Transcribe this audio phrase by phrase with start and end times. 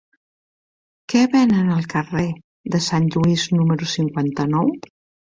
[1.11, 2.23] Què venen al carrer
[2.77, 4.73] de Sant Lluís número cinquanta-nou?